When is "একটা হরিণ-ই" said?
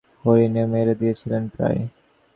0.03-0.65